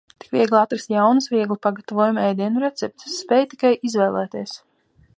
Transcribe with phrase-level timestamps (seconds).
[0.21, 3.21] Tik viegli atrast jaunas, viegli pagtavojamu ēdienu receptes.
[3.23, 4.61] Spēj tikai izvēlēties!